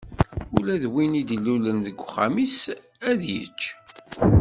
[0.57, 2.59] Ula d win i d-ilulen deg uxxam-is,
[3.09, 3.61] ad yečč.